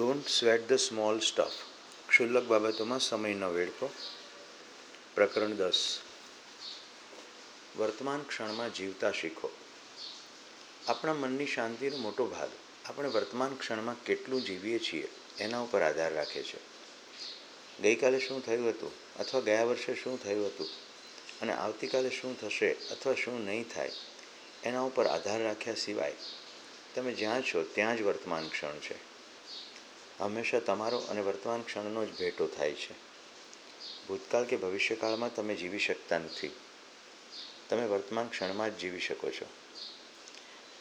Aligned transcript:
Don't 0.00 0.28
sweat 0.28 0.68
the 0.68 0.72
small 0.72 1.20
stuff 1.20 1.52
ક્ષુલ્લક 2.08 2.42
બાબતોમાં 2.42 2.98
સમય 2.98 3.34
ન 3.34 3.44
વેડફો. 3.44 3.90
પ્રકરણ 5.14 5.50
દસ. 5.50 5.98
વર્તમાન 7.78 8.22
ક્ષણમાં 8.22 8.74
જીવતા 8.74 9.10
શીખો. 9.10 9.50
આપણા 10.88 11.14
મનની 11.14 11.46
શાંતિનો 11.46 11.96
મોટો 11.96 12.26
ભાગ. 12.26 12.48
આપણે 12.86 13.08
વર્તમાન 13.08 13.54
ક્ષણમાં 13.54 14.04
કેટલું 14.04 14.44
જીવીએ 14.44 14.78
છીએ 14.78 15.08
એના 15.38 15.60
ઉપર 15.60 15.82
આધાર 15.82 16.14
રાખે 16.14 16.42
છે. 16.42 16.58
ગઈકાલે 17.82 18.20
શું 18.20 18.46
થયું 18.46 18.68
હતું? 18.68 18.92
અથવા 19.16 19.40
ગયા 19.40 19.64
વર્ષે 19.64 19.94
શું 19.94 20.22
થયું 20.22 20.46
હતું? 20.46 20.66
અને 21.42 21.52
આવતીકાલે 21.52 22.10
શું 22.10 22.40
થશે 22.40 22.72
અથવા 22.72 23.14
શું 23.14 23.44
નહીં 23.44 23.68
થાય? 23.68 23.90
એના 24.64 24.80
ઉપર 24.80 25.06
આધાર 25.06 25.42
રાખ્યા 25.42 25.74
સિવાય 25.74 26.12
તમે 26.94 27.12
જ્યાં 27.14 27.42
છો 27.42 27.62
ત્યાં 27.62 27.96
જ 27.96 28.02
વર્તમાન 28.02 28.48
ક્ષણ 28.48 28.78
છે. 28.78 29.09
હંમેશા 30.20 30.60
તમારો 30.60 30.98
અને 30.98 31.20
વર્તમાન 31.20 31.62
ક્ષણનો 31.62 32.06
જ 32.06 32.18
ભેટો 32.18 32.46
થાય 32.46 32.72
છે. 32.72 32.94
ભૂતકાળ 34.08 34.44
કે 34.44 34.56
ભવિષ્યકાળમાં 34.56 35.34
તમે 35.34 35.54
જીવી 35.54 35.78
શકતા 35.78 36.18
નથી. 36.18 36.50
તમે 37.68 37.86
વર્તમાન 37.86 38.28
ક્ષણમાં 38.28 38.76
જ 38.76 38.80
જીવી 38.80 39.00
શકો 39.00 39.30
છો. 39.30 39.46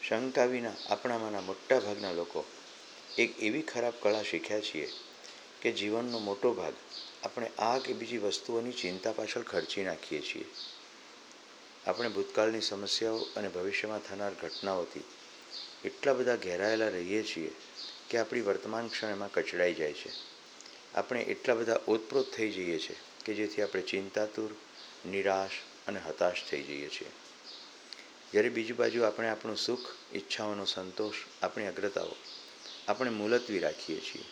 શંકા 0.07 0.45
વિના 0.45 0.71
આપણામાંના 0.89 1.41
મોટા 1.41 1.80
ભાગના 1.80 2.11
લોકો 2.11 2.45
એક 3.17 3.44
એવી 3.44 3.61
ખરાબ 3.61 3.94
કળા 4.02 4.23
શીખ્યા 4.23 4.59
છીએ 4.61 4.89
કે 5.61 5.71
જીવનનો 5.71 6.19
મોટો 6.19 6.53
ભાગ 6.53 6.73
આપણે 7.23 7.52
આ 7.59 7.80
કે 7.80 7.94
બીજી 7.94 8.17
વસ્તુઓની 8.17 8.71
ચિંતા 8.71 9.11
પાછળ 9.11 9.41
ખર્ચી 9.41 9.83
નાખીએ 9.83 10.21
છીએ. 10.21 10.45
આપણે 11.88 12.09
ભૂતકાળની 12.09 12.61
સમસ્યાઓ 12.61 13.17
અને 13.17 13.47
ભવિષ્યમાં 13.47 13.99
થનાર 13.99 14.33
ઘટનાઓથી 14.33 15.03
એટલા 15.85 16.13
બધા 16.13 16.35
ઘેરાયેલા 16.35 16.88
રહીએ 16.88 17.23
છીએ 17.23 17.52
કે 18.09 18.18
આપણી 18.18 18.41
વર્તમાન 18.41 18.88
ક્ષણ 18.88 19.09
એમાં 19.09 19.31
કચડાઈ 19.31 19.73
જાય 19.73 19.94
છે. 19.94 20.09
આપણે 20.95 21.22
એટલા 21.22 21.56
બધા 21.56 21.80
ઓતપ્રોત 21.88 22.33
થઈ 22.33 22.52
જઈએ 22.52 22.80
છીએ 22.80 22.95
કે 23.25 23.33
જેથી 23.33 23.61
આપણે 23.61 23.81
ચિંતાતુર, 23.81 24.56
નિરાશ 25.09 25.50
અને 25.88 26.00
હતાશ 26.00 26.36
થઈ 26.50 26.64
જઈએ 26.64 26.88
છીએ. 26.88 27.11
જ્યારે 28.31 28.50
બીજી 28.50 28.73
બાજુ 28.73 29.02
આપણે 29.02 29.30
આપણું 29.30 29.58
સુખ, 29.58 30.16
ઈચ્છાઓનો 30.16 30.66
સંતોષ, 30.66 31.16
આપણી 31.44 31.67
અગ્રતાઓ, 31.67 32.16
આપણે 32.88 33.09
મુલતવી 33.09 33.59
રાખીએ 33.59 34.00
છીએ. 34.00 34.23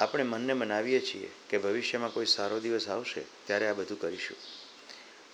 આપણે 0.00 0.22
મનને 0.22 0.52
મનાવીએ 0.52 1.00
છીએ 1.00 1.30
કે 1.50 1.58
ભવિષ્યમાં 1.58 2.12
કોઈ 2.12 2.26
સારો 2.26 2.60
દિવસ 2.60 2.88
આવશે, 2.88 3.24
ત્યારે 3.46 3.66
આ 3.66 3.72
બધું 3.72 4.00
કરીશું. 4.00 4.36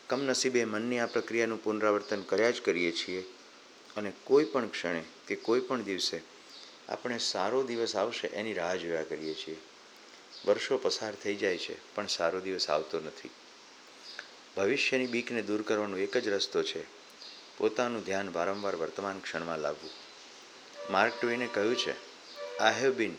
કમનસીબે 0.07 0.65
મનની 0.65 0.99
આ 0.99 1.07
પ્રક્રિયાનું 1.07 1.65
પુનરાવર્તન 1.65 2.23
કર્યા 2.23 2.51
જ 2.51 2.63
કરીએ 2.63 2.93
છીએ 2.93 3.25
અને 3.97 4.13
કોઈ 4.25 4.45
પણ 4.45 4.69
ક્ષણે 4.69 5.05
કે 5.27 5.37
કોઈ 5.37 5.61
પણ 5.61 5.83
દિવસે 5.83 6.36
આપણે 6.89 7.19
સારો 7.19 7.63
દિવસ 7.63 7.97
આવશે 7.97 8.27
એની 8.27 8.53
રાહ 8.53 8.77
જોયા 8.77 9.03
કરીએ 9.03 9.35
છીએ. 9.35 9.59
વર્ષો 10.47 10.77
પસાર 10.77 11.15
થઈ 11.15 11.37
જાય 11.37 11.59
છે, 11.59 11.95
પણ 11.95 12.07
સારો 12.07 12.41
દિવસ 12.41 12.71
આવતો 12.71 13.01
નથી. 13.01 13.31
ભવિષ્યની 14.57 15.07
બીકને 15.07 15.43
દૂર 15.43 15.63
કરવાનો 15.63 15.97
એક 15.97 16.17
જ 16.17 16.29
રસ્તો 16.29 16.63
છે, 16.63 16.83
પોતાનું 17.59 18.05
ધ્યાન 18.05 18.33
વારંવાર 18.33 18.77
વર્તમાન 18.77 19.19
ક્ષણમાં 19.21 19.59
લાવવું. 19.59 19.91
માર્ક 20.91 21.15
ટુઈને 21.21 21.47
કહ્યું 21.47 21.77
છે 21.77 21.95
I 22.59 22.81
have 22.81 22.93
been 22.95 23.19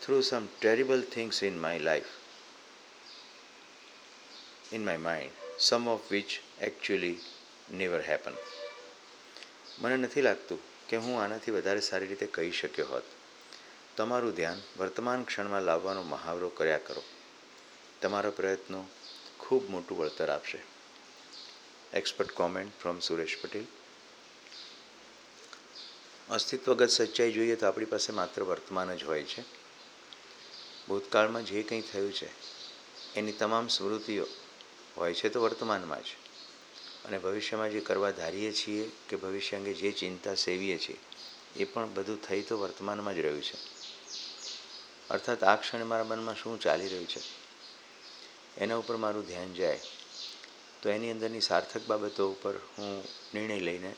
through 0.00 0.22
some 0.22 0.44
terrible 0.60 1.02
things 1.02 1.42
in 1.42 1.58
my 1.58 1.78
life 1.78 2.12
in 4.72 4.84
my 4.84 4.96
mind 4.96 5.32
some 5.58 5.88
of 5.88 6.10
which 6.10 6.30
actually 6.60 7.18
never 7.70 8.00
happen 8.00 8.32
મને 9.78 9.96
નથી 9.96 10.20
લાગતું 10.20 10.60
કે 10.90 10.96
હું 10.96 11.22
આનાથી 11.22 11.50
વધારે 11.50 11.80
સારી 11.80 12.06
રીતે 12.06 12.26
કહી 12.26 12.50
શક્યો 12.50 12.86
હોત. 12.86 13.02
તમારું 13.96 14.34
ધ્યાન 14.34 14.60
વર્તમાન 14.78 15.24
ક્ષણમાં 15.24 15.62
લાવવાનો 15.62 16.02
મહાવરો 16.02 16.48
કર્યા 16.48 16.78
કરો. 16.78 17.02
તમારા 18.00 18.30
પ્રયત્નો 18.30 18.84
ખૂબ 19.38 19.70
મોટું 19.70 19.98
વળતર 19.98 20.30
આપશે. 20.30 20.58
Expert 21.92 22.32
comment 22.32 22.72
from 22.82 22.98
Suresh 22.98 23.38
Patel 23.42 23.64
અસ્તિત્વગત 26.30 26.88
સચ્ચાઈ 26.88 27.32
જોઈએ 27.32 27.56
તો 27.56 27.66
આપણી 27.66 27.84
પાસે 27.84 28.12
માત્ર 28.12 28.42
વર્તમાન 28.42 28.96
જ 28.96 29.04
હોય 29.04 29.24
છે. 29.24 29.42
ભૂતકાળમાં 30.88 31.44
જે 31.44 31.62
કંઈ 31.62 31.80
થયું 31.80 32.12
છે, 32.12 32.28
એની 33.14 33.32
તમામ 33.32 33.68
સ્મૃતિઓ 33.68 34.26
હોય 34.96 35.14
છે 35.14 35.28
તો 35.28 35.42
વર્તમાનમાં 35.42 36.02
જ. 36.02 36.06
અને 37.04 37.18
ભવિષ્યમાં 37.18 37.70
જે 37.70 37.80
કરવા 37.80 38.10
ધારીએ 38.10 38.52
છીએ 38.52 38.90
કે 39.08 39.16
ભવિષ્ય 39.16 39.56
અંગે 39.56 39.74
જે 39.74 39.92
ચિંતા 39.92 40.34
સેવીએ 40.34 40.78
છીએ, 40.78 40.96
એ 41.56 41.64
પણ 41.64 41.94
બધું 41.94 42.22
થઈ 42.22 42.42
તો 42.42 42.58
વર્તમાનમાં 42.58 43.14
જ 43.14 43.18
રહ્યું 43.18 43.42
છે. 43.42 43.80
અર્થાત 45.10 45.44
આ 45.44 45.56
ક્ષણે 45.56 45.82
મારા 45.82 46.04
મનમાં 46.04 46.36
શું 46.36 46.60
ચાલી 46.60 46.88
રહ્યું 46.88 47.08
છે? 47.08 47.20
એના 48.56 48.76
ઉપર 48.76 48.96
મારું 48.96 49.26
ધ્યાન 49.26 49.54
જાય. 49.54 49.80
તો 50.82 50.88
એની 50.88 51.10
અંદરની 51.10 51.40
સાર્થક 51.40 51.80
બાબતો 51.86 52.30
ઉપર 52.30 52.56
હું 52.78 53.04
નિર્ણય 53.34 53.60
લઈને 53.60 53.94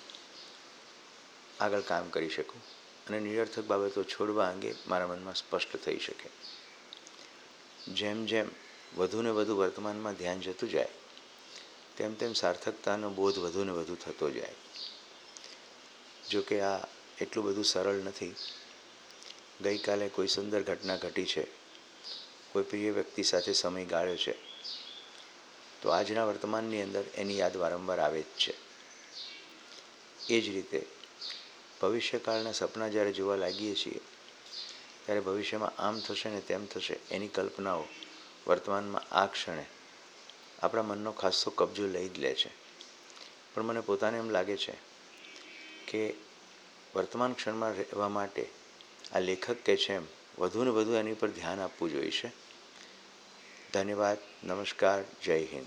આગળ 1.60 1.80
કામ 1.80 2.08
કરી 2.08 2.28
શકું 2.28 2.62
અને 3.06 3.20
નિરર્થક 3.20 3.64
બાબતો 3.64 4.04
છોડવા 4.04 4.48
અંગે 4.48 4.74
મારા 4.88 5.06
મનમાં 5.06 5.34
સ્પષ્ટ 5.34 5.76
થઈ 5.76 5.98
શકે. 5.98 6.28
જેમ 7.92 8.26
જેમ 8.26 8.48
વધુને 8.96 9.30
વધુ 9.30 9.56
વર્તમાનમાં 9.56 10.14
ધ્યાન 10.14 10.40
જતું 10.40 10.70
જાય 10.70 10.88
તેમ 11.96 12.14
તેમ 12.14 12.32
સાર્થકતાનો 12.32 13.10
બોધ 13.10 13.38
વધુ 13.38 13.64
ને 13.64 13.72
વધુ 13.72 13.94
થતો 13.94 14.30
જાય. 14.30 14.54
જો 16.30 16.42
કે 16.42 16.60
આ 16.60 16.78
એટલું 17.20 17.44
બધું 17.44 17.64
સરળ 17.64 17.94
નથી. 17.94 18.34
ગઈકાલે 19.60 20.08
કોઈ 20.08 20.26
સુંદર 20.26 20.62
ઘટના 20.62 20.96
ઘટી 20.96 21.26
છે. 21.26 21.44
કોઈ 22.52 22.62
પ્રિય 22.62 22.90
વ્યક્તિ 22.90 23.22
સાથે 23.22 23.52
સમય 23.52 23.84
ગાળ્યો 23.84 24.16
છે. 24.16 24.34
તો 25.82 25.88
આજના 25.88 26.24
વર્તમાનની 26.24 26.82
અંદર 26.82 27.04
એની 27.14 27.38
યાદ 27.38 27.56
વારંવાર 27.56 28.00
આવે 28.00 28.22
જ 28.22 28.24
છે. 28.24 28.54
એ 30.30 30.40
જ 30.40 30.48
રીતે 30.48 30.86
ભવિષ્યકાળના 31.82 32.52
સપના 32.52 32.88
જ્યારે 32.88 33.12
જોવા 33.12 33.36
લાગીએ 33.36 33.74
છીએ, 33.74 34.00
ત્યારે 35.04 35.20
ભવિષ્યમાં 35.20 35.82
આમ 35.82 36.00
થશે 36.00 36.30
ને 36.30 36.40
તેમ 36.40 36.66
થશે 36.66 36.94
એની 37.10 37.28
કલ્પનાઓ 37.28 37.84
વર્તમાનમાં 38.46 39.14
આ 39.14 39.26
ક્ષણે 39.26 39.66
આપણા 40.62 40.82
મનનો 40.82 41.12
ખાસો 41.12 41.50
કબજો 41.50 41.86
લઈ 41.86 42.08
જ 42.08 42.18
લે 42.18 42.34
છે. 42.34 42.50
પણ 43.54 43.62
મને 43.62 43.80
પોતાને 43.80 44.18
એમ 44.18 44.30
લાગે 44.30 44.56
છે 44.56 44.74
કે 45.88 46.14
વર્તમાન 46.94 47.32
ક્ષણમાં 47.32 47.72
રહેવા 47.72 48.08
માટે 48.08 48.48
આ 49.12 49.18
લેખક 49.18 49.56
કે 49.64 49.76
છે 49.76 49.94
એમ, 49.94 50.06
વધુ 50.38 50.64
ને 50.64 50.70
વધુ 50.70 50.92
એની 50.92 51.14
પર 51.14 51.30
ધ્યાન 51.30 51.60
આપવું 51.60 51.90
જોઈશે 51.90 52.32
ધન્યવાદ, 53.72 54.18
નમસ્કાર, 54.44 55.04
જય 55.24 55.38
હિન્દ. 55.38 55.66